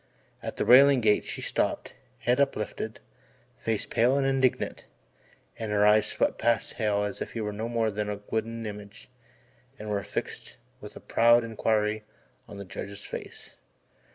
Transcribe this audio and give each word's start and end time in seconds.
At 0.41 0.57
the 0.57 0.65
railing 0.65 0.99
gate 0.99 1.25
she 1.25 1.41
stopped, 1.43 1.93
head 2.17 2.39
uplifted, 2.41 2.99
face 3.59 3.85
pale 3.85 4.17
and 4.17 4.25
indignant; 4.25 4.85
and 5.59 5.71
her 5.71 5.85
eyes 5.85 6.07
swept 6.07 6.39
past 6.39 6.73
Hale 6.73 7.03
as 7.03 7.21
if 7.21 7.33
he 7.33 7.41
were 7.41 7.53
no 7.53 7.69
more 7.69 7.91
than 7.91 8.09
a 8.09 8.19
wooden 8.31 8.65
image, 8.65 9.09
and 9.77 9.91
were 9.91 10.01
fixed 10.01 10.57
with 10.79 10.97
proud 11.07 11.43
inquiry 11.43 12.03
on 12.47 12.57
the 12.57 12.65
Judge's 12.65 13.03
face. 13.05 13.53